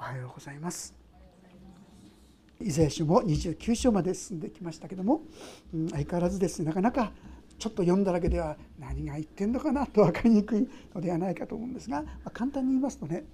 [0.00, 0.94] おはようございます
[2.58, 5.20] イザヤ書も29章まで進んできましたけども、
[5.74, 7.12] うん、相変わらずですねなかなか
[7.58, 13.24] ちょっと読んだだけでは何が言ってんのかなと分かりにくいのではないかと思うんですが、まあ、簡単に言いますとね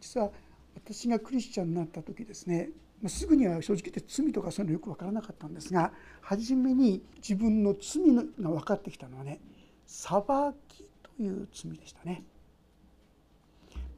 [0.00, 0.30] 実は
[0.74, 2.70] 私がクリスチャンになった時ですね
[3.06, 5.92] すぐには正直言って罪とかそういうのよく分からなかったんですが
[6.22, 9.38] 初めに自分の罪が分かってきたのはね
[9.86, 10.22] 裁
[10.66, 12.24] きという罪でしたね。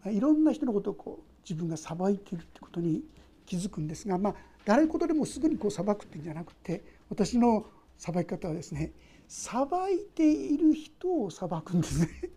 [0.07, 3.03] いろんな人のことをこう自分が裁いているってことに
[3.47, 7.67] 気づくんですがまあ誰事でもすぐにこう裁くっていうんじゃなくて私の
[7.99, 8.93] 裁き方はですね
[9.29, 12.09] 裁いている人を裁くんですね。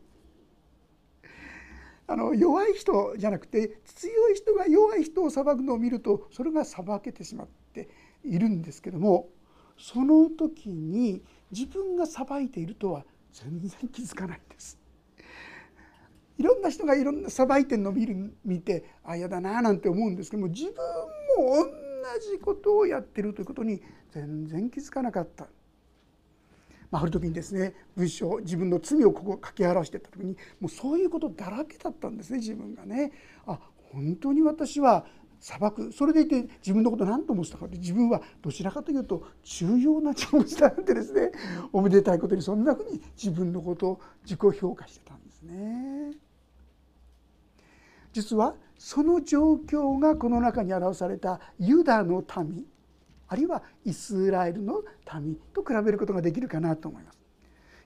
[2.08, 7.90] あの弱い人じゃなくて強い人が弱い人を裁くのを見るとそれが裁けてしまって
[8.24, 9.30] いるんですけども
[9.78, 14.80] その時に自分が裁いているとは全然気づかないんです。
[16.56, 23.82] ろんな人がいろんな裁いてるのを見る見てあ嫌だななんて思うんですけども自分も同じことをやってるということに
[24.12, 25.48] 全然気づかなかった。
[26.92, 33.12] まあ、ある時にですね文章自分の罪をここ書き表してた時にもうそういうことだらけだったんですね自分がね。
[33.48, 33.60] あ
[33.92, 35.06] 本当に私は
[35.40, 41.32] 裁くそれでいて自分のこと何と思ってたかって自分はどちらかというと重要な気持ちだってですね
[41.72, 46.25] おめでたいことにそんなふうに自分のことを自己評価してたんですね。
[48.16, 52.66] 実はその状況がこの中に表されたユダの民
[53.28, 54.84] あるいはイスラエルの
[55.22, 57.20] 民と比べることができるかなと思います。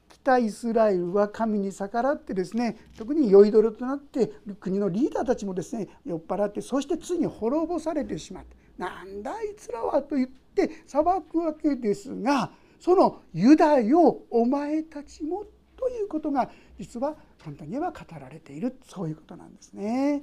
[0.08, 15.46] 北イスラエルは神に逆らってですね特に酔いどれとなって国のリーダーたちもですね酔っ払ってそしてついに滅ぼされてしまって「なんだあいつらは」と言って裁くわけですがそのユダよお前たちも
[15.90, 20.22] ということが実は簡単に言えば語られているそういうことなんですね。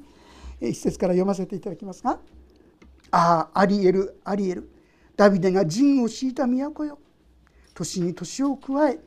[0.61, 2.21] 一節から読ませていただきますが
[3.11, 4.71] 「ああアリエルアリエル
[5.17, 7.01] ダビデが陣を敷いた都よ
[7.75, 9.01] 年に年を加え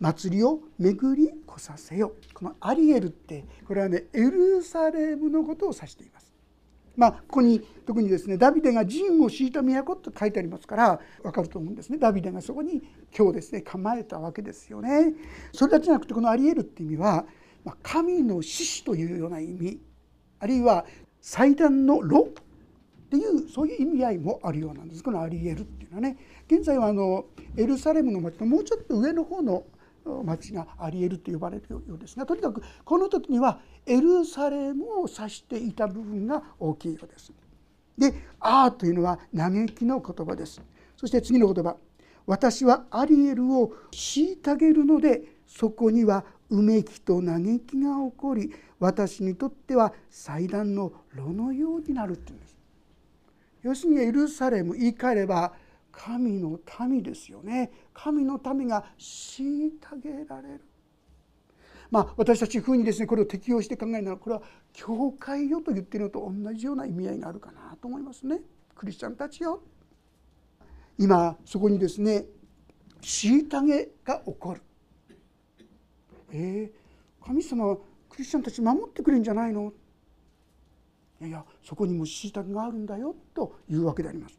[0.00, 6.25] 祭りを巡り来させよ」このアリエルってこれはねエルサレムのことを指しています。
[6.96, 11.98] まあ、ここに特にですねダビデが陣を敷いた都と書いてありますから分かると思うんですね。
[11.98, 12.82] ダビデがそこに
[13.16, 15.14] 今日ですね構えたわけですよね。
[15.52, 17.26] それだけじゃなくてこのアリエルっていう意味は
[17.64, 19.80] ま神の獅子というような意味
[20.40, 20.86] あるいは
[21.20, 22.28] 祭壇の炉
[23.06, 25.02] っていうそういう意味合いもあるようなんです。
[25.02, 26.16] このアリエルっていうのはね。
[26.48, 27.26] 現在はあの
[27.56, 29.64] エルサレムの町のもうちょっと上の方の
[30.24, 37.32] 町がアリエルと呼ばれるようですがとにかくこの時にはエルサレムを指していた部分が大きいようです。
[37.98, 40.60] で「あー」というのは嘆きの言葉です。
[40.96, 41.76] そして次の言葉
[42.26, 52.56] 「私はアリエルを虐げるのでそこにはうめきと嘆きが起こり私にとっては祭壇の炉のようになるっていうんです。
[53.62, 55.54] 要するにエルサレム言い換えれば
[55.98, 59.70] 神の民ですよね神の民が虐
[60.02, 60.60] げられる。
[61.90, 64.42] まあ、私たち風にですねこれを適用して考えるならこれは
[64.72, 68.40] 教会よと言っているのと同じような意味合いがあるかなと思いますね
[68.74, 69.62] クリスチャンたちよ。
[70.98, 72.26] 今そこにですね
[73.00, 74.62] 虐げが起こる
[76.32, 77.76] えー、神様は
[78.10, 79.72] クリスチャンたち守ってくれるんじゃないの？
[81.20, 84.38] いやいやそこにも虐げがあるんだよというわけであります。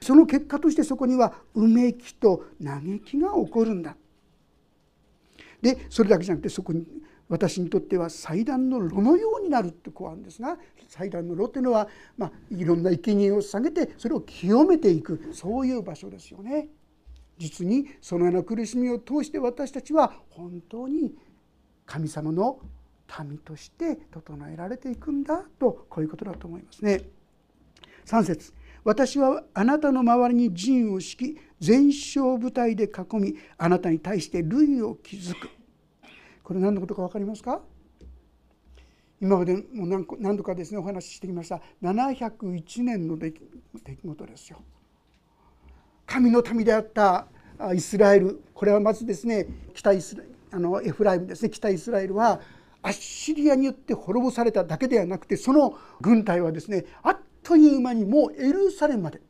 [0.00, 3.96] その結果としてそこにはうめきと嘆きが起こるんだ。
[5.60, 6.86] でそれだけじゃなくてそこに
[7.28, 10.56] 私にとっては祭壇の炉のようになるってこうあるんですが
[10.88, 16.68] 祭壇の炉っていうのは、まあ、いろんな生贄を下げてそれを清めていくそういう場所ですよね。
[17.36, 21.14] 実にそのような苦しみを通して私たちは本当に
[21.86, 22.58] 神様の
[23.24, 27.02] 民として整えられていくんだとこういうことだと思いますね。
[28.06, 28.52] 3節
[28.88, 35.50] 私はあなたの周りに陣を敷き全勝部隊で囲みあなたに対して類を築く。
[36.42, 37.60] これ何のことか分かりますか？
[39.20, 41.60] 今までも何度かですねお話ししてきました。
[41.82, 43.38] 701年の出来
[44.02, 44.62] 事ですよ。
[46.06, 47.26] 神の民であった
[47.74, 48.42] イスラエル。
[48.54, 51.50] これはまずですね北イスラあのエフライムですね。
[51.50, 52.40] 北イスラエルは
[52.80, 57.18] アッシリアによって滅ぼされただけではなくてその軍隊はですねあっ
[57.48, 59.22] という間にもうエルサレムまで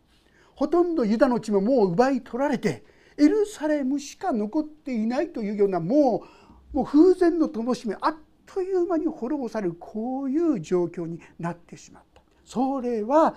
[0.57, 2.83] ほとんどユダの地ももう奪い取られて
[3.17, 6.25] エルサレムしか残っていないというようなも
[6.73, 12.21] うもう風前の灯しめあっという間に滅ぼされるこういう状況になってしまった。
[12.45, 13.37] それは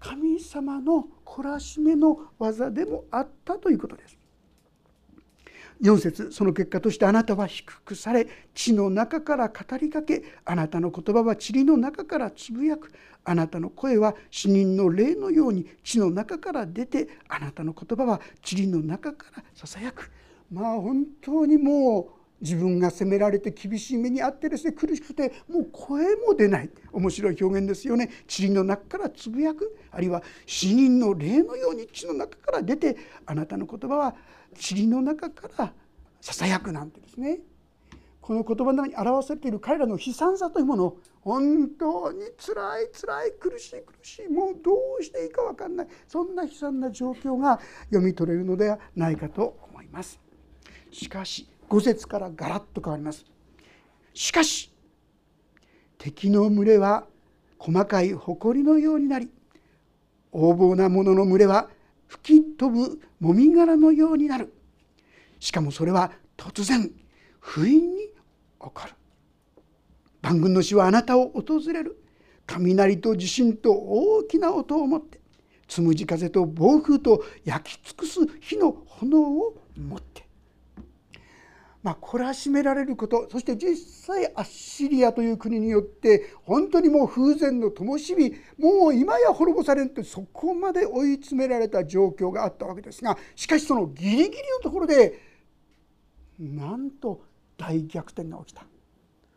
[0.00, 4.18] 神様の懲らしめの技でもあったということです。
[5.82, 12.92] 4節その結果としてあなたは低くされ地の中から語りかけあなたの言葉は塵の中からつぶやく。
[13.26, 20.10] あなたの声は死人の霊のように地の中から出てあなたの言葉は塵の中からささやく。
[20.52, 22.06] まあ本当にもう
[22.40, 26.70] 自分が責められて厳しい目にあってですね苦しくてもう声も出ない。
[26.92, 28.10] 面白い表現ですよね。
[28.28, 29.74] 塵の中からつぶやく。
[29.90, 34.14] あるいは死人の霊のように地の中から出てあなたの言葉は
[34.54, 35.72] 塵の中から
[36.20, 37.40] ささやくなんてですね
[38.20, 47.60] この言葉の中に表されている彼らの悲惨さというものを本当につらいつらい苦しい苦しいもうどうしていいか分かんないそんな悲惨な状況が
[47.90, 50.24] 読み取れるのではないかと思います。
[50.94, 53.24] しかし5節からガラッと変わります
[54.14, 54.72] しかし
[55.98, 57.06] 敵の群れは
[57.58, 59.28] 細かい埃のようになり
[60.32, 61.68] 横暴な者の群れは
[62.08, 64.52] 吹き飛ぶもみ殻のようになる。
[65.40, 66.90] しかもそれは突然
[67.40, 68.12] 不意に起
[68.58, 68.92] こる。
[70.22, 72.00] 万軍の死はあなたを訪れる。
[72.46, 75.18] 雷と地震と大きな音を持って
[75.66, 80.23] つむじ風と暴風と焼き尽くす火の炎を持って。
[81.84, 88.14] まあ、懲らしめられることそして実際アッシリアという国によって本当にもう風前の灯火
[88.58, 95.20] もう今や滅ぼされるってそこまで追い詰められた状況があったわけですがしかしそのギリギリのところで
[96.38, 97.20] なんと
[97.58, 98.64] 大逆転が起きた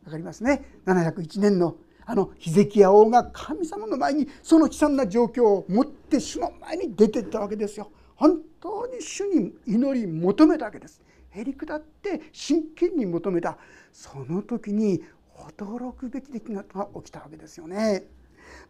[0.05, 7.91] 分かりますね701年のあのヒゼキヤ王が神様の前にその悲惨な状況を持って主の前に出ていったわけですよ。
[8.15, 11.01] 本当に主に祈り求めたわけです。
[11.31, 13.57] へり下って真剣に求めた
[13.91, 15.01] その時に
[15.37, 18.07] 驚くべき出来事が起きたわけですよね。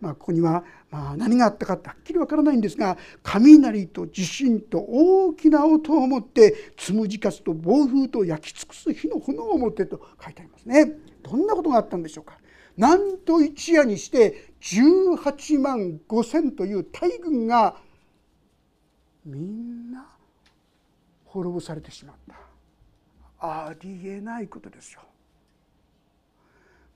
[0.01, 10.93] まあ、ここにはまあ何があったかってはっきりわからないんですが雷と地震と大きな音を持ってつむじかすと暴風と焼き尽くす火の炎を持ってと書いてありますね。
[11.23, 12.37] どんなことがあったんでしょうか。
[12.75, 17.75] なんと一夜にして18万5,000という大軍が
[19.25, 20.07] みんな
[21.25, 22.46] 滅ぼされてしまった。
[23.39, 25.01] ありえないことですよ。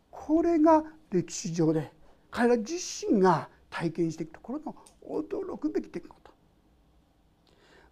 [0.10, 1.92] これが歴史上で
[2.30, 4.76] 彼ら自身が体験していくところの
[5.24, 6.32] 驚くべき出来事。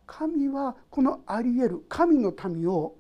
[0.06, 2.96] 神はこのありえる神の民を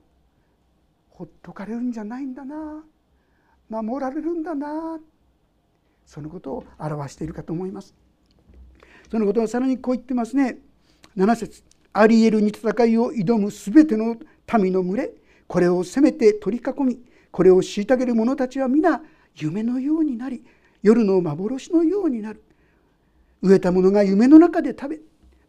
[1.09, 2.83] ほっとかれるんじゃないんだな
[3.67, 4.99] 守られるんだな
[6.05, 7.93] そのことを表しているかと思います。
[9.11, 10.59] そのことはさらにこう言ってますね。
[11.17, 11.63] 7節
[11.93, 14.15] アリエルに戦いを挑む全ての
[14.57, 15.11] 民の群れ
[15.49, 16.99] これをせめて取り囲み
[17.31, 19.01] これを虐げる者たちは皆
[19.35, 20.43] 夢のようになり
[20.83, 22.43] 夜の幻のようになる。
[23.43, 24.99] 飢えた者が夢の中で食べ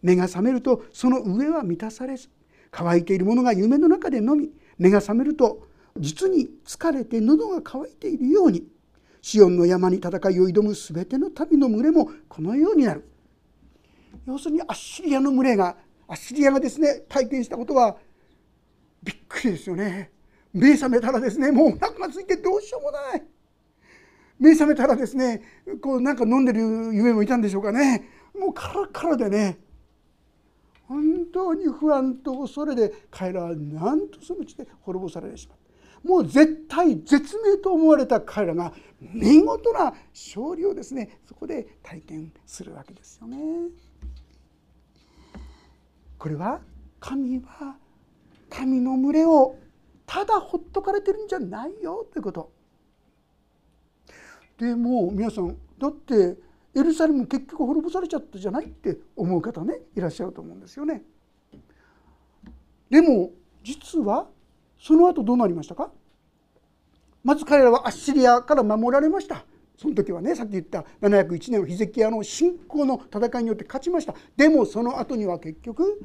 [0.01, 2.31] 目が覚めるとその上は満たされず
[2.71, 5.67] 乾いている者が夢の中で飲み目が覚めると
[5.99, 8.65] 実に疲れて喉が渇いているように
[9.21, 13.07] シオンの山に戦いを挑む全ての民の群れもこのようになる。
[14.27, 15.77] 要するにアッシリアの群れが
[16.09, 17.99] アッシリアがですね体験したことは
[19.03, 20.11] びっくりですよね。
[20.53, 23.23] 目覚めたらですねもうお腹が空いてどうしようもない。
[24.39, 25.43] 目覚めたらですね
[25.81, 26.61] こうなんか飲んでる
[26.95, 28.09] 夢もいたんでしょうかね。
[28.39, 29.59] もうカラカラでね
[30.89, 43.39] 本当に不安と恐れで彼らはなんとそのうちで滅ぼされてしまうもう絶対絶命と思われた彼らが見事な勝利をですねそこで体験するわけですよね。
[46.19, 46.61] これは
[46.99, 47.77] 神は
[48.51, 49.57] 神の群れを
[50.05, 52.51] ただほっとかれてるんじゃないよということ。
[54.59, 56.37] でも皆さんだって
[56.75, 61.03] エルサレム結局滅ぼされちゃったじゃないって思う方ねいらっしゃると思うんですよね。
[62.91, 63.31] でも
[63.63, 64.27] 実は
[64.79, 65.91] その後どうなりましたか？
[67.23, 69.45] まず彼らはアッシリアから守られました。
[69.77, 74.15] その時はねさっき言った701年のヒゼキヤの信仰の戦いによって勝ちました。
[74.37, 76.03] でもその後には結局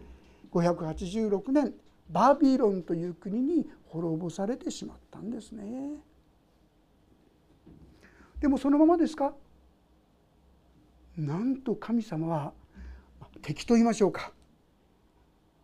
[0.54, 1.74] 586年
[2.10, 5.64] バビロンという国に滅ぼされてしまったんですね。
[8.40, 9.34] でもそのままですか？
[11.18, 12.54] なんと神様は
[13.42, 14.32] 敵と言いましょうか。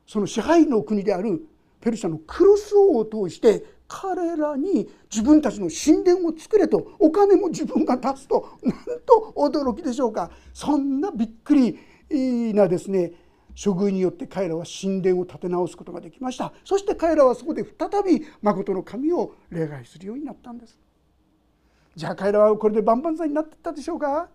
[0.07, 1.45] その支配の国である
[1.79, 10.31] ペルシャのクロス王を通して彼らに自分たちの神殿を作れとお金も自分が出すとなんと驚きでしょうか。
[10.53, 11.77] そんなびっくり
[12.53, 13.11] なですね
[13.55, 16.53] 処遇によって彼らは神殿を建て直すことができました。
[16.63, 20.79] そして彼らはそこで再び誠の神を礼拝するようになったんです。
[21.95, 24.29] じゃあ彼らはこれで万々歳になってったでしょうか？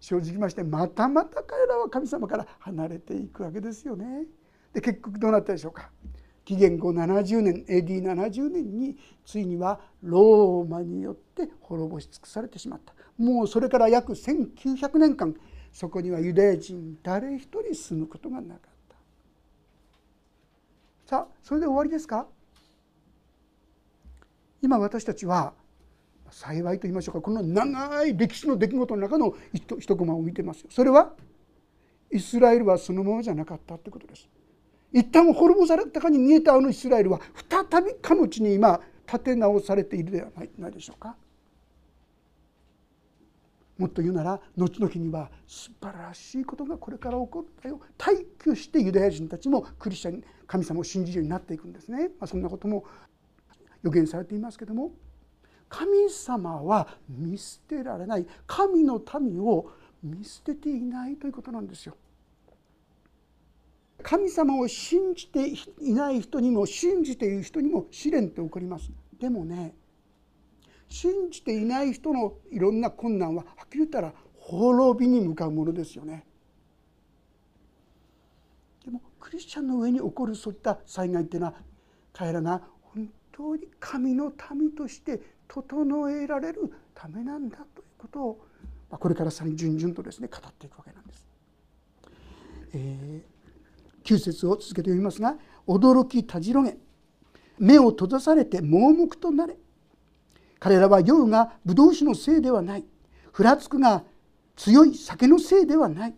[0.00, 4.24] 正直ましてまたまた彼らは神様から離れていくわけですよね。
[4.72, 5.90] で結局どうなったでしょうか？
[6.44, 12.94] 紀元後70年 AD70 年についにはローマによって滅ぼし尽くされてしまった。
[13.18, 15.34] もうそれから約1900年間
[15.76, 18.96] そこにはユダヤ人誰一人住むことがなかった。
[21.04, 22.26] さあそれで終わりですか？
[24.62, 25.52] 今私たちは
[26.30, 30.68] 幸いと言いましょうかこの長い歴史の出来事の中の一コマを見てますよ。
[30.70, 31.12] それは
[32.10, 34.26] イスラエルはそのままじゃなかったってことです。
[34.94, 41.16] 一旦滅ぼされたかに見えたあのイスラエルは再びかの地に今立て直されているではないでしょうか。
[43.78, 47.80] もっと言うなら後の日には素晴らしいことがこれから起こるんだよ。
[47.98, 52.84] 退去してユダヤ人たちもクリスチャン神様を信じるようになっていくんですね、まあ、そんなことも
[53.82, 54.92] 予言されていますけども。
[55.68, 58.26] 神様は見捨てられない。
[58.46, 59.70] 神の民を
[60.02, 61.96] 見捨てていないということなんですよ。
[64.02, 65.48] 神様を信じて
[65.80, 68.90] いない人にも信じている人にも試練って起こります。
[69.18, 69.74] でもね
[70.88, 76.24] 信じていない人のいろんな困難ははっきり言ったら滅びに向かうものですよね。
[78.84, 81.54] でもクリスチャンの上に起こるそういった災害っていうのは
[82.12, 88.46] 彼らが本当に神の民として整えられるためなんだということを
[88.90, 91.28] これからさらに順々とですね語っていくわけなんです。
[92.74, 93.36] えー
[94.06, 96.78] 9節を続けて読みますが「驚きたじろげ。
[97.58, 99.58] 目を閉ざされて盲目となれ」
[100.58, 102.84] 彼らは酔うがブドウ酒のせいではない。
[103.32, 104.04] ふらつくが
[104.56, 106.14] 強い酒のせいではない。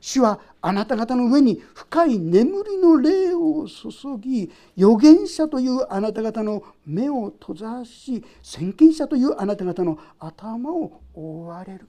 [0.00, 11.88] 主はあなた方の上に深い眠りの霊を注ぎ預言者というあなた方の目を閉ざし先見者というあなた方の頭を覆われる。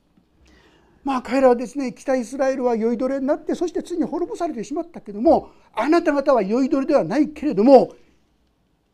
[1.03, 7.93] まあ彼らはですね北イスラエルは酔いどれになってそしてついに滅ぼされてしまったけどもあなた方は酔いどれではないけれども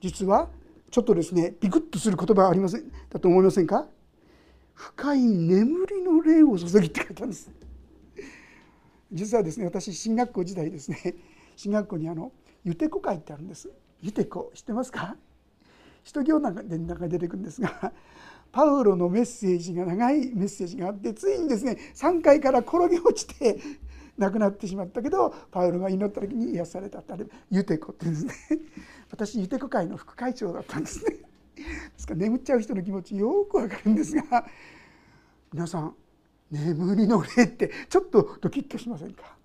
[0.01, 0.49] 実は
[0.91, 3.87] ちょっとですねビクッとする言葉はありませんだと思いませんか？
[4.73, 7.51] 深い眠りの霊を注ぎって書いたんです。
[9.11, 11.15] 実はですね私進学校時代ですね
[11.55, 12.31] 進学校にあの
[12.63, 13.69] ユテコ会ってあるんです。
[14.01, 15.15] ユテコ知ってますか？
[16.03, 17.91] 使徒行なんかで中に出てくるんですが
[18.51, 23.59] パウロのメッセージが長いメッセージがあってついにですね3階から転げ落ちて
[24.19, 28.59] 亡くなってしまったけどパウロが祈った時に癒されたってあれユテコって言うんですね。
[29.09, 31.15] 私ユテコ会の副会長だったんですね。
[31.55, 31.63] で
[31.97, 34.45] すから眠っちゃう人の気持ちよくわかるんですが
[35.51, 35.95] 皆さん
[36.51, 39.37] 眠りの霊ってちょっとドキッとしませんか？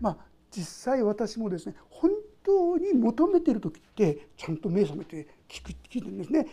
[0.00, 0.16] まあ
[0.50, 2.10] 実際私もですね本
[2.42, 6.46] 当に求めてる時ってちゃんと目覚めて聞く聞いてるんですね。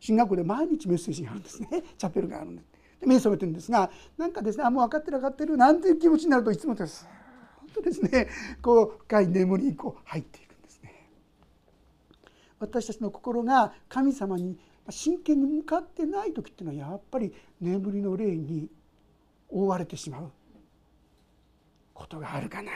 [0.00, 1.68] 進学校で毎日メッセージがあるんですね。
[1.96, 2.62] チャペルがあるんで。
[2.62, 2.67] す
[3.00, 7.08] で目覚めてるんですがなんかですねあもう分かってる分かってるなんていう気持ちになるといつもです。
[7.58, 8.28] 本当ですね。
[8.62, 11.10] こう深い眠りにこう入っていくんですね。
[12.58, 14.58] 私たちの心が神様に
[14.90, 18.68] 真剣に向かってない時っていうのはやっぱり眠りの霊に
[19.48, 20.30] 覆われてしまう
[21.92, 22.72] ことがあるかな。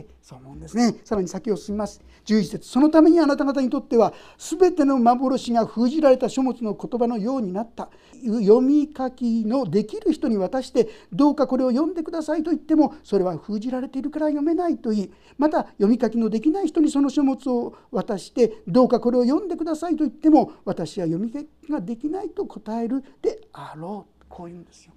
[0.00, 0.96] ってそう思うんですね。
[1.04, 2.02] さらに先を進みます。
[2.24, 7.90] 11節そのためにあなた方にとっては全ての幻が封じられた書物の言葉のようになった。
[8.24, 24.24] 読み書きのできる人に渡してどうかこれを読んでくださいと言ってもそれは封じられているから読めないと言いまた読み書きのできない人にその書物を渡してどうかこれを読んでくださいと言っても私は読み書きができないと答えるであろう。
[24.26, 24.92] こういうんですよ。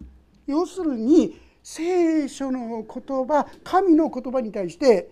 [0.48, 1.36] 要するに
[1.70, 5.10] 聖書の言葉神の言葉に対して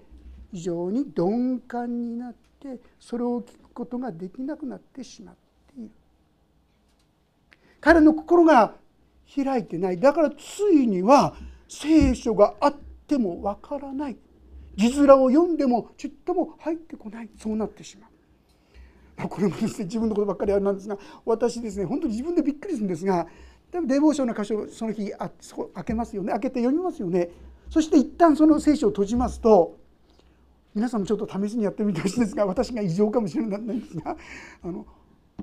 [0.54, 5.90] 非常に鈍感になってそれを聞くことができなくなってしまっている。
[7.82, 8.74] 彼の心が
[9.36, 10.00] 開いてない。
[10.00, 11.36] だからついには
[11.68, 12.74] 聖書があっ
[13.06, 14.18] てもわからない。
[14.78, 17.30] 字面を読んでもちっとも入ってこない。
[17.38, 23.28] そうなってしまうこれもですね自分のことばっかりあるなんですが私ですね本当に自分でびっくりするんですが
[23.72, 27.30] でもデボーションの箇所その日あそこ開けますよね開けて読みますよね
[27.70, 29.78] そして一旦その聖書を閉じますと
[30.74, 34.18] 皆さんもちょっと試しにやってみてほしいんですが私が異常かもしれないんですが
[34.64, 34.86] あの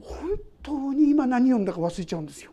[0.00, 0.30] 本
[0.62, 2.52] 当に今何読んだか忘れちゃうんですよ。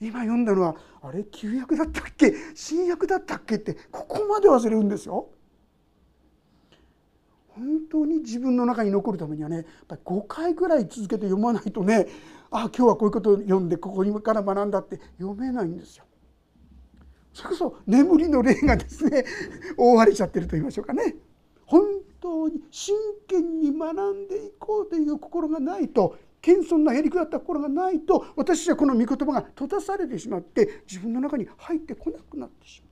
[0.00, 1.24] 今読んだのはあれ？
[1.24, 2.34] 旧約だったっけ？
[2.54, 5.28] 新約だったっけってここまで忘れるんですよ。
[7.48, 12.06] 本当に自分の中に残るためにはねやっぱり5回ぐらい続けて読まないとね
[12.50, 16.04] あ今日はこういうことを読んでここから学んだって読めないんですよ。
[17.32, 19.24] それこそ眠りの霊がですね
[19.76, 21.16] 覆われちゃってると言いましょうかね。
[21.66, 21.82] 本
[22.20, 32.90] 当に真剣に学んでいこうという心がないと謙遜なへりくだった心がないと私たちはこの御言葉が閉ざされてしまって自分の中に入ってこなくなってしまう。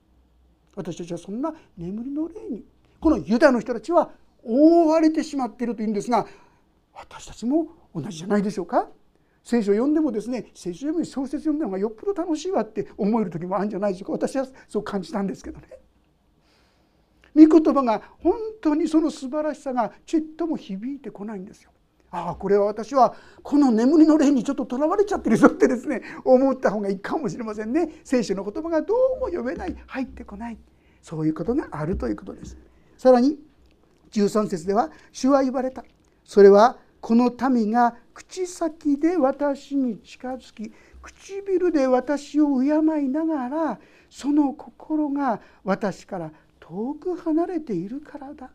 [0.75, 2.65] 私たちはそんな眠りの霊に
[2.99, 4.11] このユダの人たちは
[4.43, 6.27] 覆われてしまっているというんですが
[6.93, 8.89] 私たちも同じじゃないでしょうか
[9.45, 14.27] 聖書を読んでもですね聖書読む小説読んだ方がよっぽど楽しいわって思える時もあるんじゃないでしょうか。
[14.27, 15.67] 私はそう感じたんですけどね。
[17.35, 21.69] 御言葉が本当にその素晴らしさがちっとも響いてこないんですよ。
[22.09, 28.01] ああこれは私はこの眠りの霊にちょっととらわれちゃってるぞってですね思った方がいいかもしれませんね。
[28.03, 30.57] 聖書の言葉がどうも読めない入ってこない。
[31.03, 32.57] そういうことがあるということです。
[32.97, 33.37] さらに
[34.11, 35.85] 13節では主は言われた。
[36.23, 43.79] それはこの民が口先で私に近づき唇で私を敬いながら
[44.09, 48.49] その心が私から遠く離れているからだ。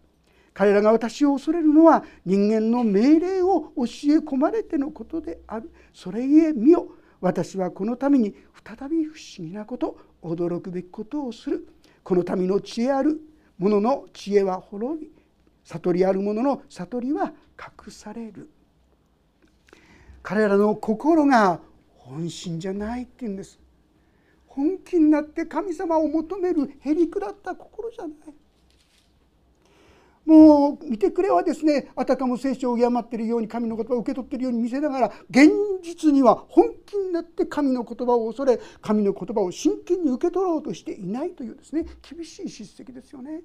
[0.53, 3.85] 彼らが私を恐れるのは人間の命令を教え
[4.19, 5.71] 込まれてのことである。
[5.93, 6.89] それゆえ見よ。
[7.21, 11.69] 私はこのために再び不思議なこと驚くべきことをする。
[12.03, 13.21] この民の知恵ある。
[13.59, 15.13] 者の知恵は滅び
[15.65, 18.49] 悟りある者の悟りは隠される。
[20.23, 21.61] 彼らの心が
[21.95, 23.59] 本心じゃないっていうんです
[24.47, 28.13] 本気になって神様を求めるへりくだった心じゃない
[30.27, 35.51] もう見てくれはですねあたかも聖書を敬っているように神の言葉を受け取っているように見せながら現
[35.83, 43.41] 実には本気になって神の言葉を恐れ神の言葉を真剣に受け取ろうとしていないというですね厳しい叱責ですよね。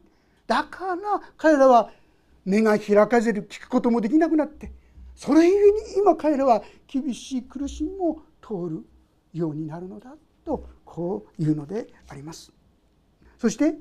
[0.48, 0.96] だから
[1.38, 1.90] 彼らは
[2.44, 4.72] 目が開かずに聞くこともできなくなって
[5.16, 8.86] それゆえに今彼らは厳しい苦しみも通る
[9.34, 10.14] ようになるのだ
[10.46, 12.52] とこういうのであります。
[13.38, 13.76] そして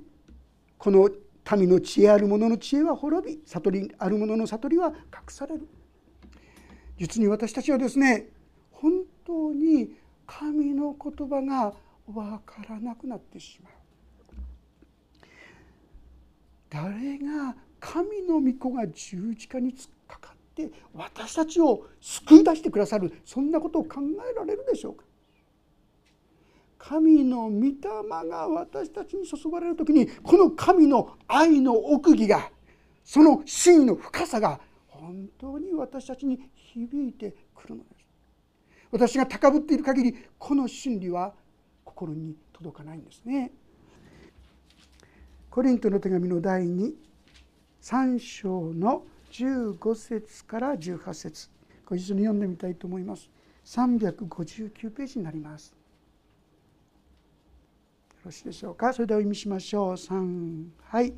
[0.79, 1.09] この
[1.57, 4.95] 民の知恵ある者の知恵は滅び悟りある者の悟りは隠
[5.29, 5.69] される
[6.99, 8.29] 実に私たちはですね
[8.71, 8.93] 本
[9.27, 9.95] 当に
[10.27, 11.75] 神の言葉が
[12.07, 13.73] 分からなくなってしまう
[16.71, 19.89] 誰が神の御子が十字架に突
[20.63, 25.05] って私たちを救い出してくださるそんなことを考えられるでしょうか？
[26.79, 27.73] 神の御霊
[28.29, 32.51] が私たちに注がれる時にこの神の愛の奥義が
[33.03, 38.07] その真意の深さが本当に私たちに響いてくるのです。
[38.93, 41.35] 私が高ぶっている限りこの真理は
[41.85, 43.51] 心に届かないんですね。
[45.51, 51.49] コリントの手紙の第23章の15節から18節。
[51.85, 53.29] ご一緒に読んでみたいと思います。
[53.65, 55.71] 359ページになります。
[55.71, 55.77] よ
[58.27, 58.93] ろしいでしょうか？
[58.93, 59.93] それではお読みしましょう。
[59.95, 61.15] 3はい。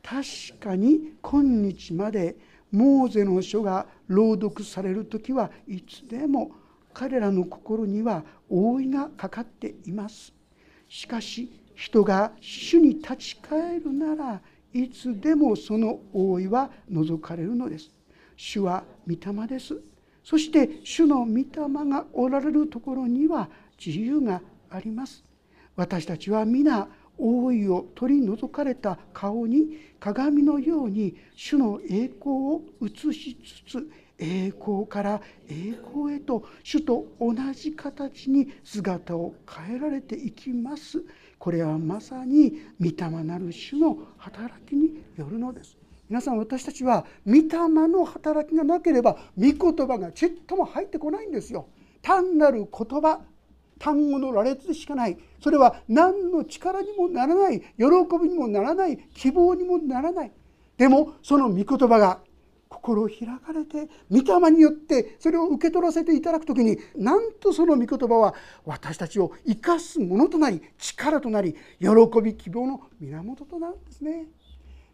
[0.00, 2.36] 確かに今日まで
[2.70, 6.52] モーゼの書が朗読される時はいつでも
[6.94, 10.32] 彼らの心には覆いがかかっています。
[10.88, 14.40] しかし人が主に立ち返るなら
[14.76, 17.90] いつでもその覆いは除かれるのです。
[18.36, 19.80] 主は御霊です。
[20.22, 21.44] そして主の御霊
[21.88, 23.48] がおられるところには
[23.84, 25.24] 自由があります。
[25.76, 41.02] 私たちは皆覆いを取り除かれた顔に鏡のように主の栄光を映しつつ栄光から栄光へと主と同じ形に姿を変えられていきます。
[41.38, 45.76] これはまさに御霊なる主の働きによるのです。
[46.08, 47.42] 皆さん私たちは御霊
[47.88, 51.68] の働きがなければ御言葉がちっとも入ってこないんですよ。
[52.02, 53.20] 単なる言葉
[53.78, 55.18] 単語の羅列でしかない。
[55.40, 57.84] それは何の力にもならない喜
[58.22, 60.32] びにもならない希望にもならない。
[60.76, 62.20] でもその御言葉が
[62.68, 71.88] 心を開かれて御霊によってそれを受け取らせていただく時になんとその御言葉は私たちを生かすものとなり力となり喜
[72.22, 74.26] び希望の源となるんですね。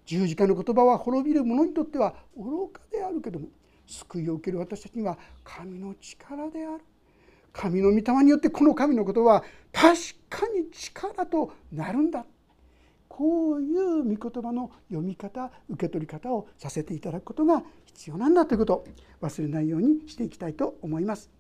[0.04, 3.46] 十字架の言葉は滅びる者にとっては愚かであるけども
[3.86, 6.84] 救いを受ける私たちには神の力である
[7.52, 9.96] 神の御霊によってこの神のことは確
[10.28, 12.24] かに力となるんだ
[13.14, 18.84] こういう御言葉の読み方受け取り方をさせていただくことが必要なんだということを
[19.20, 21.30] 忘れないようにしていきたいと思います。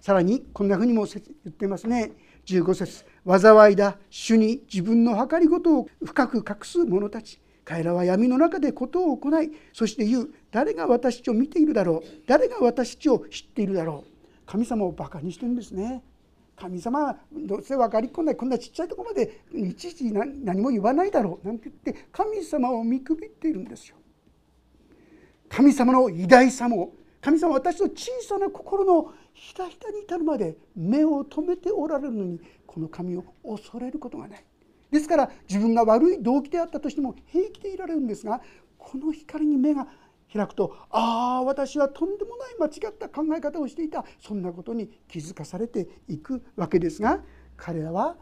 [0.00, 2.12] さらにこんなふうにも言ってますね。
[2.46, 3.98] 15節災いだ。
[4.10, 7.40] 主に自分の計りごとを深く隠す者たち。
[7.64, 10.30] 彼らは闇の中で事を行いそして言う。
[10.52, 12.02] 誰が私を見ているだろう。
[12.28, 14.46] 誰が私たちを知っているだろう。
[14.46, 16.04] 神様をバカにしてるんですね。
[16.60, 23.96] 神様はどうせ分かりっこないこんなちっちゃいとこまでいちいち何も言わないだろうなんて言って神様を見くびっているんですよ。
[25.48, 34.44] 神様の偉大さも神様は私の小さな心のひたひたに至るまで目を留めておられるのにこの神を恐れることがない。
[34.90, 38.40] ですから自分が悪い動機であったとしても平気でいられるんですが
[38.78, 39.86] この光に目が
[40.32, 44.04] 開くとああ私はとんでもない間違った考え方をしていた。
[44.20, 47.20] そんなことに気づかされていくわけですが
[47.56, 48.16] 彼らは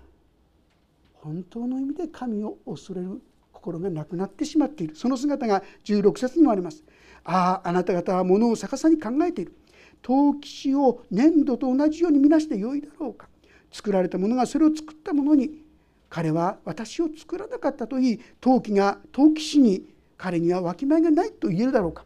[1.14, 3.20] 本当の意味で神を恐れる
[3.52, 4.94] 心がなくなってしまっている。
[4.94, 6.84] その姿が16節にもあります。
[7.24, 9.54] あああなた方は物を逆さに考えている。
[10.02, 13.28] 陶器師を粘土と同じように見なしてよいだろうか。
[13.72, 15.64] 作られたものがそれを作ったものに
[16.08, 19.84] 彼は私を作らなかったといい陶器が陶器師に
[20.16, 22.04] 彼にはわきまえがないと言えるだろうか。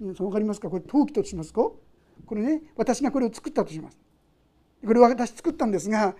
[0.00, 0.68] 皆さん分かりますか？
[0.68, 1.78] これ陶器としますと
[2.26, 3.98] これね私がこれを作ったとします。
[4.84, 6.14] これは私作ったんですが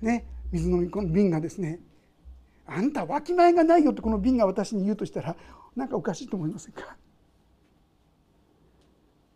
[0.00, 1.80] ね水飲み込む瓶がですね
[2.66, 5.36] あんたわきまえがないよってこの瓶が私に言うとしたら
[5.74, 6.96] 何かおかしいと思いませんか？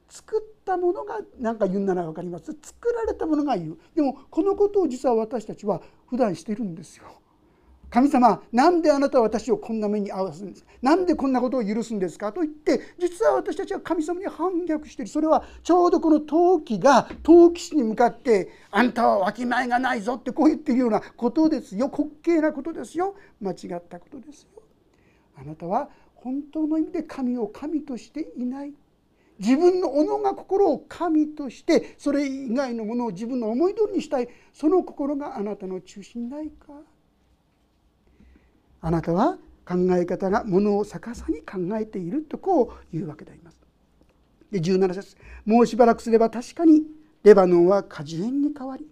[0.08, 2.46] 作ったものが何か言うなら分かります。
[2.60, 3.78] 作られたものが言う。
[3.94, 7.04] でもこのことを実は私たちは普段しているんですよ。
[7.90, 10.64] 神様なんであなたは私をこんな目に遭わすんです？
[10.64, 12.32] かなんでこんなことを許すんですか？
[12.32, 21.88] と言って実は私たちは神様に反逆しているそれはちょうどこの陶器が陶器師に向かってあんたはわきまえがないぞってこう言ってるようなことですよ。
[21.88, 23.16] 滑稽なことですよ。
[23.40, 24.62] 間違ったことですよ。
[25.36, 28.72] あなたは本当の意味で神を神としていない。
[29.40, 34.28] 自分の己が心を神としてそれ以外のものを自分の思い通りにしたい。
[34.52, 36.74] その心があなたの中心ないか？
[38.80, 43.58] あなたは考え方がものを逆さに考えているとこう言うわけであります。
[44.50, 45.16] で17節。
[45.44, 46.82] もうしばらくすれば確かに
[47.22, 48.86] レバノンは果樹園に変わり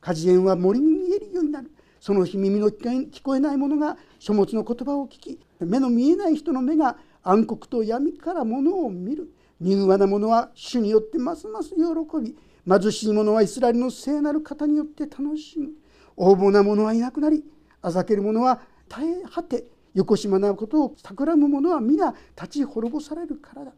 [0.00, 1.70] 果樹園は森に見えるようになる。
[2.00, 9.32] その日耳の聞こえない者が書物の言葉を聞き目の見えない人の目が暗黒と闇から物を見る。
[9.60, 11.76] 柔和な者は主によってますます喜
[12.20, 12.36] び。
[12.66, 15.70] 貧しい者はイスラエルの聖なる方によって楽しむ。
[16.16, 17.44] 横暴な者はいなくなり
[17.80, 18.60] あざける者は
[18.92, 23.72] 耐え果てよこしまなことを企む者は皆立ち滅ぼされるからだ。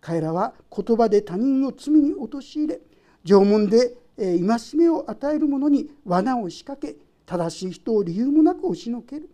[0.00, 2.80] 彼らは言葉で他人を罪に陥れ
[3.24, 4.38] 縄文で戒
[4.74, 9.30] めを与える者に罠を仕掛け正しい人を理由もなく押しのける。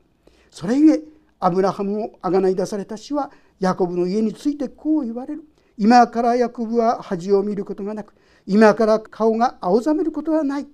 [0.50, 1.02] それゆえ
[1.40, 5.44] アブラハムをあがない出された死はヤコブの家についてこう言われる。
[5.78, 8.14] 今からヤコブは恥を見ることがなく
[8.46, 10.66] 今から顔が青ざめることはない。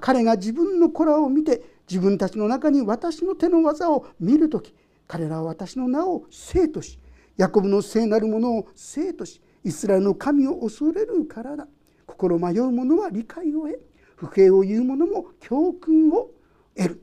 [0.00, 4.74] 彼が自分の子らを見て自分たちの中に私の手の技を見る時
[5.06, 6.98] 彼らは私の名を生とし
[7.36, 11.66] ヤコブの聖なるものを生としイスラエルの神を恐れるからだ。
[12.06, 13.80] 心迷う者は理解を得
[14.16, 16.30] 不平を言う者も教訓を
[16.76, 17.02] 得る。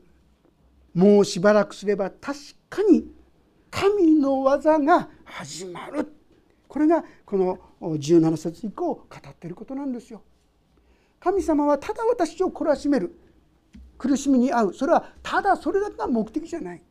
[0.94, 3.06] もうしばらくすれば確かに
[3.70, 6.12] 神の技が始まる。
[6.68, 10.22] これがこの17節以降語っていることなんですよ。
[11.18, 13.18] 神様はただ私を懲らしめる。
[13.98, 14.74] 苦しみに遭う。
[14.74, 16.82] それはただそれだけが目的じゃない。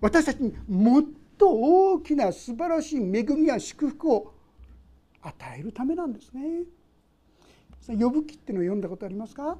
[0.00, 1.04] 私たちにもっ
[1.38, 4.34] と大きな素晴らしい恵みや祝福を
[5.22, 6.64] 与えるためなんですね。
[7.86, 9.58] 呼ぶ記っていうのを読んだことありますか？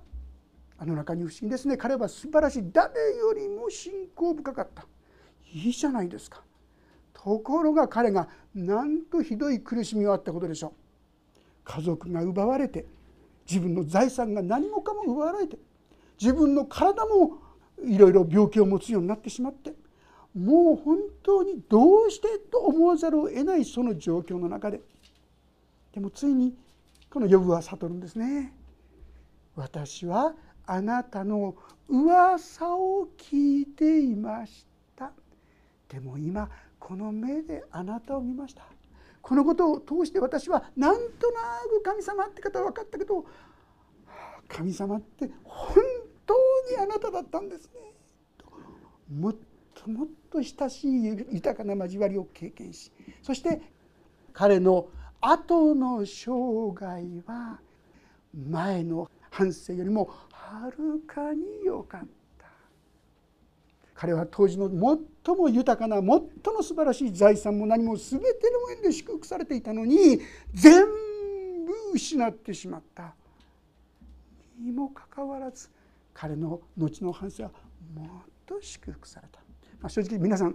[0.77, 1.77] あの中に不思議ですね。
[1.77, 4.87] 彼は素晴らしい誰よりも信仰深かった。
[5.53, 6.43] いいじゃないですか。
[7.13, 10.73] ところが彼がなんとひどい苦しみがあったことでしょう。
[11.65, 12.87] 家族が奪われて
[13.49, 15.57] 自分の財産が何もかも奪われて
[16.21, 17.39] 自分の体も
[17.85, 19.75] いろいろ病気を持つようになってしまって
[20.35, 24.81] もう本当にどうしてと思わざるを得ないその状況の中で
[25.93, 26.55] でもついに
[27.11, 28.53] この呼ぶは悟るんですね。
[29.55, 30.35] 私は
[30.67, 31.55] あなたの
[31.89, 35.13] 噂を聞いていました
[35.89, 36.49] でも今
[36.79, 38.65] この目であなたを見ました
[39.21, 43.25] このことを通して私はなんとなく神様って方は分かったけど
[44.49, 45.31] 神様って
[46.71, 47.93] にあなただったんですね。
[49.19, 49.37] もっ
[49.75, 52.91] ともっと親しい豊かな交わりを経験し
[53.23, 53.61] そして
[54.33, 54.89] 彼の
[55.21, 57.59] 後の生涯は
[58.49, 62.47] 前の反省よりもはるかに良かった。
[63.95, 64.69] 彼は当時の
[65.25, 66.29] 最も豊かな最も
[66.63, 70.21] 素晴らしい財産も何も全ての面で祝福されていたのに
[70.53, 70.85] 全
[71.65, 73.15] 部失ってしまった。
[74.61, 75.69] にもかかわらず
[76.15, 77.51] 彼の後の反省は
[77.95, 78.09] もっ
[78.47, 79.41] と祝福された、
[79.81, 80.55] まあ、正直皆さんい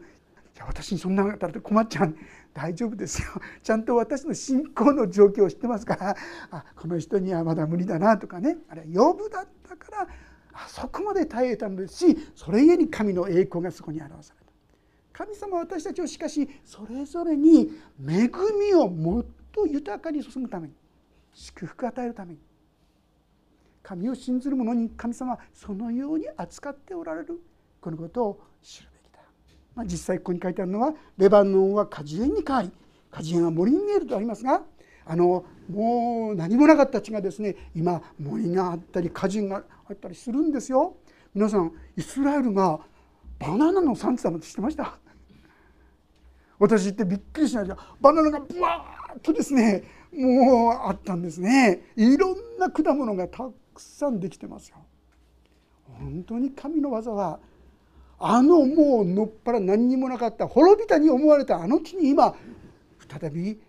[0.57, 2.15] や私にそんなのったら困っちゃう。
[2.53, 3.29] 大丈夫ですよ。
[3.61, 6.15] ちゃんと私の信仰の状況を知ってますから。
[6.51, 8.57] あこの人にはまだ無理だなとかね。
[8.67, 10.07] あれは呼ぶだったから
[10.53, 14.51] あそこまで耐えたのですしそれゆえに神の栄光がそこに表された。
[15.13, 17.71] 神様は私たちをしかしそれぞれに
[18.05, 20.73] 恵みをもっと豊かに注ぐために
[21.33, 22.39] 祝福を与えるために
[23.89, 27.41] 神を信ずる者に神様はそのように扱っておられる。
[27.81, 29.19] このことを知るべきだ、
[29.73, 32.71] まあ、実際ここに書いてあるのはレバノンは果樹園に変わり
[33.09, 34.61] 果樹園は森に見えるとありますが
[35.05, 40.95] あのもう何もなかった地がですね今森があったり果樹があったりするんですよ。
[41.33, 42.79] 皆さんイスラエルが
[43.39, 44.99] バナナの産地だなんて知ってました？
[46.59, 47.75] 私ってびっくりしました。
[47.99, 51.81] バナナがブワーッとですねもうあったんですね。
[51.95, 54.77] いろんな果物がたくくさんできてますよ。
[55.85, 57.39] 本当に神の技は
[58.19, 62.35] あのもうのっぱら何にもなかった滅びたに思われたあの地に今
[63.09, 63.59] 再び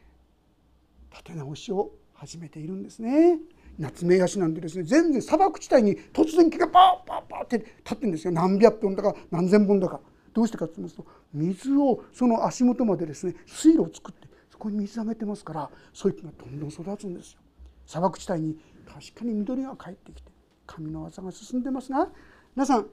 [1.10, 3.38] 立て直しを始めているんですね。
[3.78, 8.32] 夏目ヤシなんてですね全然砂漠地帯に突然木がパーパーパーって立ってるんですよ。
[8.32, 10.00] 何百本だか何千本だか。
[10.34, 17.40] どうしてかと言いますと水をその足元までですね水路を作ってそこに水溜めてますからそういう木がどんどん育つんですよ。
[17.86, 20.30] 砂漠地帯に確かに緑が帰ってきて
[20.66, 22.08] 神の技が進んでますが
[22.54, 22.86] 皆さん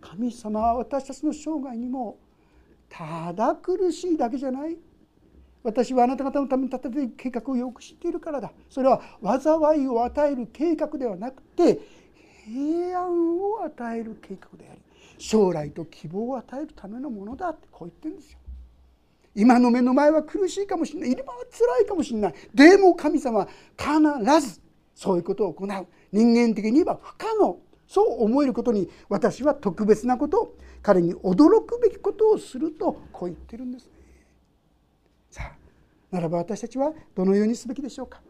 [0.00, 2.18] 神様は私たちの生涯にも
[2.88, 4.76] ただ苦しいだけじゃない。
[5.62, 8.52] 私はあなた方のために立てていく計画をよく知っているからだ。
[8.68, 11.78] それは災いを与える計画ではなくて
[12.44, 14.80] 平安を与える計画であり
[15.18, 18.38] 将来と希望を与えるためのものだってこう言ってるんですよ。
[19.34, 21.12] 今の目の前は苦しいかもしれない。
[21.12, 22.34] 今は辛いかもしれない。
[22.52, 24.60] でも神様は必ず
[25.02, 25.86] そういうことを行う。
[26.12, 27.58] 人間的に言えば不可能。
[27.88, 33.90] そう思えることに私は特別なこと彼に驚くべきことをするとこう言ってるんですね。
[35.28, 38.22] さあならば私たちはどのようにすべきでしょうか。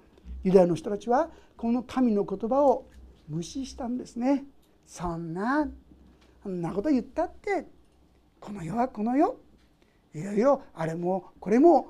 [0.44, 2.87] ユダヤの人たちはこの神の言葉を
[3.28, 4.44] 無視したんですね。
[4.87, 5.68] そんな
[6.42, 7.66] そんなこと言ったって
[8.40, 9.37] この世はこの世。
[10.14, 11.88] いよいよあれもこれも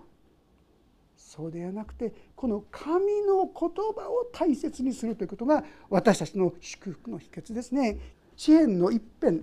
[1.31, 3.53] そうではなくてこの神の言
[3.97, 7.99] 葉を大切にするということが私たちの祝福の秘訣ですね。
[8.37, 9.43] 支援の一辺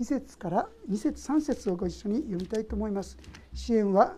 [0.00, 3.18] 2節から2節3節をご一緒に読みたいと思います。
[3.52, 4.16] 支援は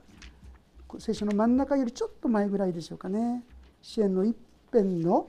[0.99, 3.43] 聖書の真ん中よりちょっと前ぐらいでしょうかね
[3.81, 4.37] 支援の一
[4.71, 5.29] 辺の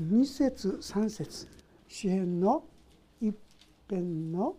[0.00, 1.48] 2節3節
[1.88, 2.64] 支援の
[3.20, 3.36] 一
[3.88, 4.56] 辺の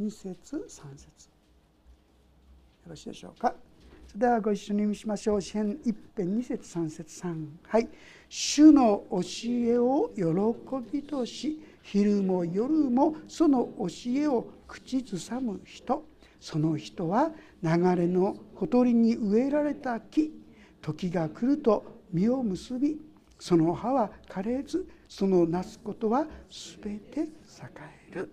[0.00, 3.54] 2節3節よろしいでしょうか
[4.08, 5.40] それではご一緒に見しましょう。
[5.42, 7.88] 支援一辺2節3節3はい。
[8.30, 10.22] 主の教えを喜
[10.90, 16.06] びとし昼も夜もその教えを口ずさむ人。
[16.40, 20.32] その人は流れのほとりに植えられた木。
[20.80, 22.98] 時が来ると実を結び
[23.38, 26.26] その葉は枯れずそのなすことは
[26.82, 27.28] 全て栄
[28.12, 28.30] える。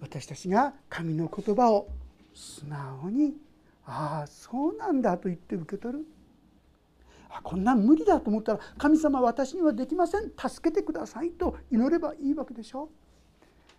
[0.00, 1.88] 私たちが神の言葉を
[2.32, 3.34] 素直に
[3.88, 6.06] 「ああそうなんだ」と言って受け取る。
[7.30, 10.30] あこんなん無理だと思ったら「神様私にはできません。
[10.36, 12.90] 助けてください」と祈ればいいわけでしょ。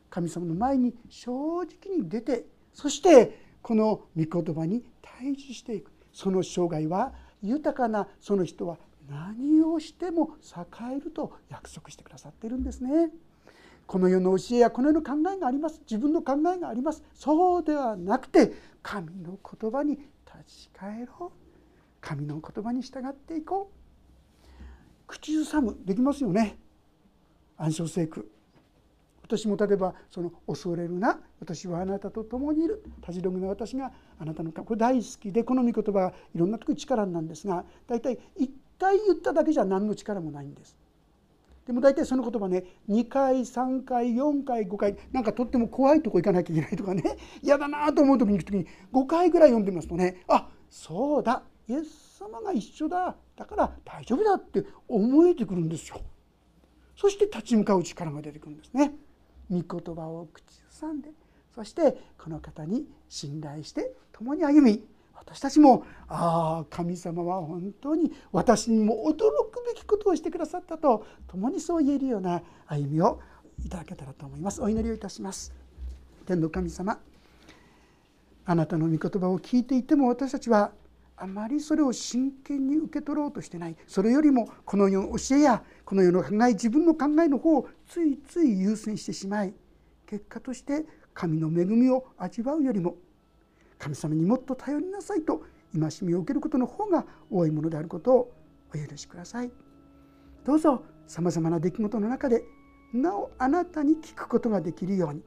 [0.09, 5.91] 神様の前に正直に出てそしてこの御言葉に対峙していく。
[6.11, 13.11] その生涯は豊かなその人は何をしても栄えると約束してくださっているんですね。
[13.89, 15.81] この世の教えやこの世の考えがあります。
[15.89, 17.03] 自分の考えがあります。
[17.15, 21.39] そうではなくて神の言葉に立ち返ろう。
[21.99, 24.47] 神の言葉に従っていこう。
[25.07, 25.75] 口ずさむ。
[25.85, 26.59] できますよね。
[27.57, 28.29] 暗唱聖句。
[29.23, 31.19] 私も例えばその恐れるな。
[31.39, 32.83] 私はあなたと共にいる。
[33.01, 40.77] たじろぐな私があなたのこれ大好きでこの御言葉はいろんな時力なんですが大体1回言っただけじゃ何の力もないんです。
[41.69, 47.03] でも大体その言葉ね2回3回4回5回なんかとっても怖いとこ行かなきゃいけないとかね
[47.43, 56.01] 嫌だなと思う時に行く時に5回ぐらい読んでますとねあそうだイエス様が一緒だだから大丈夫だって思えてくるんですよ。
[56.95, 58.91] そして立ち向かう力が出てくるんですね。
[59.51, 61.11] 御言葉を口ずさんで
[61.53, 64.83] そしてこの方に信頼して共に歩み
[65.19, 69.17] 私たちもああ神様は本当に私にも驚
[69.51, 73.19] くべきことをしてくださったと共にそう言えるような歩みを
[73.63, 74.61] いただけたらと思います。
[74.61, 75.53] お祈りをいたします。
[76.25, 76.99] 天の神様
[78.45, 80.71] あなたの御言葉を聞いていても私たちは
[81.17, 83.75] あまりそれを真剣に受け取ろうとしてない。
[83.87, 89.53] それよりもこの世の教えやこの世の考え自分の考えの方をついつい優先してしまい
[90.07, 92.95] 結果として神の恵みを味わうよりも
[93.79, 95.41] 神様にもっと頼りなさいと
[95.73, 98.31] 戒めを受けることの方が多いものであることを
[98.71, 99.51] お許しください。
[100.45, 102.43] どうぞさまざまな出来事の中で
[102.93, 105.21] なおあなたに聞くことができるように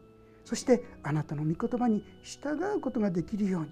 [0.44, 3.68] そしてあなたの御言葉に従うことができるように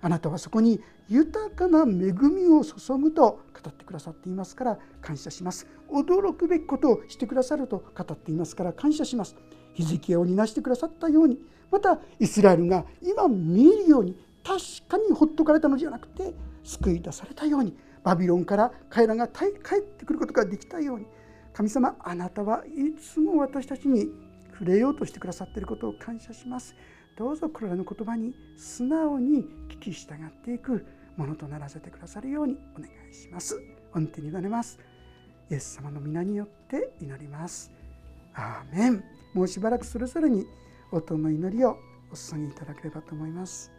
[0.00, 9.36] あなたはそこに豊かな恵みを注ぐと語ってくださっていますから感謝します驚くべきことをしてくださると語っていますから感謝します
[9.74, 11.38] ヒゼキヤを担してくださったように
[11.70, 21.06] またイスラエルが今見えるように確かにほっとかれたのではなくて救い出されたようにバビロンから彼らが帰ってくることができたように
[21.52, 24.08] 神様あなたはいつも私たちに
[24.52, 26.74] 触れようとしてくださっていることを感謝します。
[27.16, 33.60] どうぞこれらの言葉に素直に聞き従っていくものとならせてくださるようにお願いします。
[33.92, 34.78] 御手に委ねます。
[35.50, 37.72] イエス様の皆によって祈ります。
[38.34, 39.04] アーメン
[39.34, 40.46] もうしばらくそれぞれに
[40.90, 41.78] 音の祈りを
[42.10, 43.77] お捧げいただければと思います。